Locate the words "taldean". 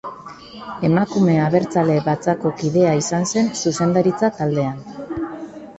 4.41-4.85